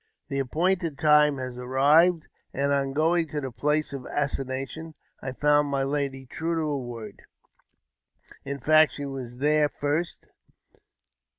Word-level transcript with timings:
The 0.29 0.39
appointed 0.39 0.97
time 0.97 1.37
had 1.37 1.57
arrived, 1.59 2.23
and, 2.55 2.71
on 2.73 2.91
going 2.91 3.27
to 3.27 3.39
the 3.41 3.51
place 3.51 3.93
of 3.93 4.07
assignation, 4.07 4.95
I 5.21 5.31
found 5.31 5.67
my 5.69 5.83
lady 5.83 6.25
true 6.25 6.55
to 6.55 6.61
her 6.71 6.77
word— 6.77 7.21
in 8.45 8.57
fact, 8.59 8.93
she 8.93 9.05
was 9.05 9.37
there 9.37 9.69
first. 9.69 10.25